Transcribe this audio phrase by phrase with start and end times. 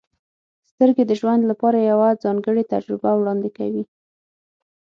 [0.71, 3.83] •سترګې د ژوند لپاره یوه ځانګړې تجربه وړاندې کوي.